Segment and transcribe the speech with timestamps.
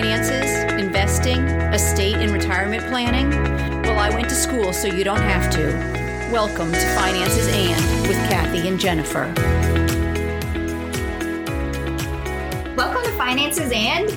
[0.00, 1.40] finances, investing,
[1.74, 3.28] estate and retirement planning?
[3.82, 5.66] Well, I went to school so you don't have to.
[6.32, 9.30] Welcome to Finances and with Kathy and Jennifer.
[12.78, 14.08] Welcome to Finances and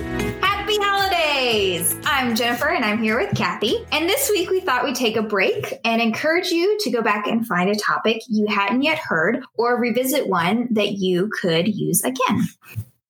[0.42, 1.98] Happy Holidays!
[2.06, 3.86] I'm Jennifer and I'm here with Kathy.
[3.92, 7.28] And this week we thought we'd take a break and encourage you to go back
[7.28, 12.02] and find a topic you hadn't yet heard or revisit one that you could use
[12.06, 12.48] again.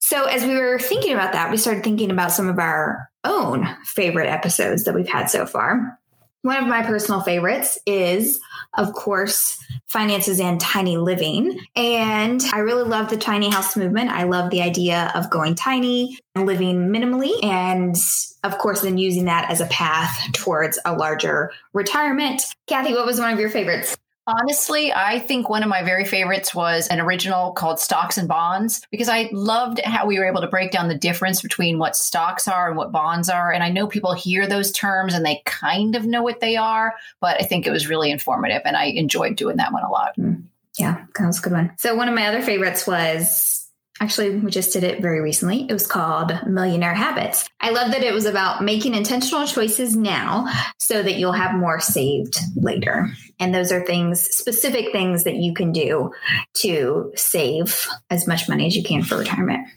[0.05, 3.65] So, as we were thinking about that, we started thinking about some of our own
[3.85, 5.97] favorite episodes that we've had so far.
[6.41, 8.37] One of my personal favorites is,
[8.77, 11.57] of course, finances and tiny living.
[11.77, 14.09] And I really love the tiny house movement.
[14.09, 17.41] I love the idea of going tiny and living minimally.
[17.41, 17.95] And
[18.43, 22.41] of course, then using that as a path towards a larger retirement.
[22.67, 23.95] Kathy, what was one of your favorites?
[24.25, 28.87] Honestly, I think one of my very favorites was an original called Stocks and Bonds
[28.89, 32.47] because I loved how we were able to break down the difference between what stocks
[32.47, 33.51] are and what bonds are.
[33.51, 36.95] And I know people hear those terms and they kind of know what they are,
[37.19, 40.15] but I think it was really informative and I enjoyed doing that one a lot.
[40.17, 40.43] Mm.
[40.77, 41.73] Yeah, that was a good one.
[41.77, 43.62] So, one of my other favorites was
[43.99, 45.65] Actually, we just did it very recently.
[45.69, 47.47] It was called Millionaire Habits.
[47.61, 50.47] I love that it was about making intentional choices now
[50.79, 53.07] so that you'll have more saved later.
[53.39, 56.11] And those are things, specific things that you can do
[56.55, 59.67] to save as much money as you can for retirement.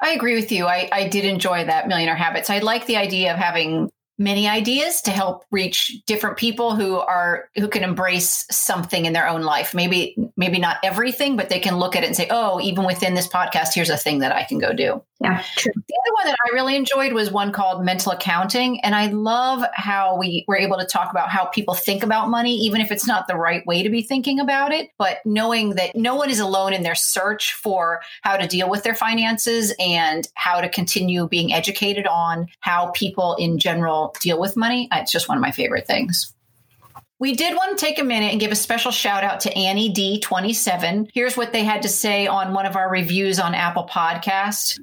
[0.00, 0.66] I agree with you.
[0.66, 2.50] I, I did enjoy that Millionaire Habits.
[2.50, 7.48] I like the idea of having many ideas to help reach different people who are
[7.56, 9.74] who can embrace something in their own life.
[9.74, 13.14] Maybe maybe not everything but they can look at it and say oh even within
[13.14, 16.26] this podcast here's a thing that i can go do yeah true the other one
[16.26, 20.56] that i really enjoyed was one called mental accounting and i love how we were
[20.56, 23.66] able to talk about how people think about money even if it's not the right
[23.66, 26.94] way to be thinking about it but knowing that no one is alone in their
[26.94, 32.48] search for how to deal with their finances and how to continue being educated on
[32.60, 34.88] how people in general deal with money.
[34.92, 36.34] It's just one of my favorite things.
[37.20, 39.92] We did want to take a minute and give a special shout out to Annie
[39.92, 41.10] D27.
[41.12, 44.78] Here's what they had to say on one of our reviews on Apple Podcast.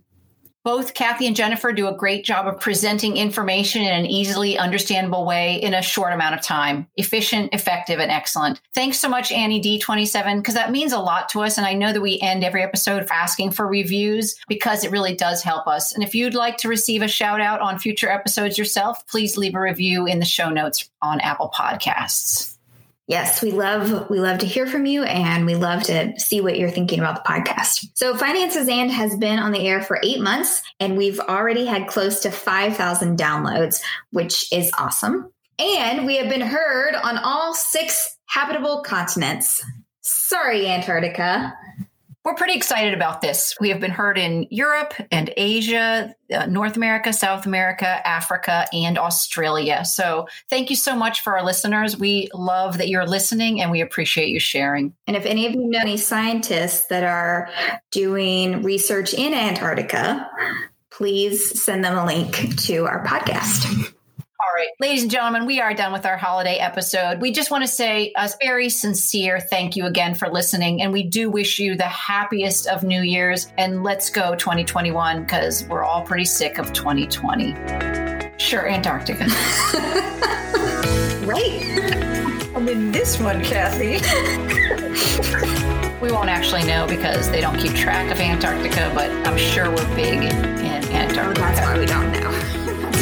[0.65, 5.23] Both Kathy and Jennifer do a great job of presenting information in an easily understandable
[5.23, 6.87] way in a short amount of time.
[6.95, 8.59] Efficient, effective, and excellent.
[8.73, 11.59] Thanks so much, Annie D27, because that means a lot to us.
[11.59, 15.43] And I know that we end every episode asking for reviews because it really does
[15.43, 15.93] help us.
[15.93, 19.53] And if you'd like to receive a shout out on future episodes yourself, please leave
[19.53, 22.54] a review in the show notes on Apple Podcasts.
[23.07, 26.57] Yes, we love we love to hear from you and we love to see what
[26.57, 27.85] you're thinking about the podcast.
[27.93, 31.87] So Finances and has been on the air for 8 months and we've already had
[31.87, 35.31] close to 5,000 downloads, which is awesome.
[35.59, 39.63] And we have been heard on all 6 habitable continents.
[40.01, 41.53] Sorry Antarctica.
[42.25, 43.55] We're pretty excited about this.
[43.61, 48.97] We have been heard in Europe and Asia, uh, North America, South America, Africa, and
[48.97, 49.85] Australia.
[49.85, 51.97] So thank you so much for our listeners.
[51.97, 54.95] We love that you're listening and we appreciate you sharing.
[55.05, 57.47] And if any of you know any scientists that are
[57.91, 60.27] doing research in Antarctica,
[60.89, 63.93] please send them a link to our podcast.
[64.55, 67.19] Right, ladies and gentlemen, we are done with our holiday episode.
[67.19, 70.81] We just want to say a very sincere thank you again for listening.
[70.81, 73.51] And we do wish you the happiest of New Year's.
[73.57, 77.53] And let's go 2021 because we're all pretty sick of 2020.
[78.37, 79.25] Sure, Antarctica.
[81.25, 81.61] right.
[82.55, 83.95] I mean, this one, Kathy.
[86.01, 89.95] we won't actually know because they don't keep track of Antarctica, but I'm sure we're
[89.97, 90.33] big in
[90.93, 91.41] Antarctica.
[91.41, 92.91] That's why we don't know.